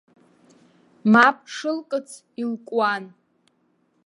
[1.11, 2.07] Мап шылкыц
[2.41, 3.03] илкуан.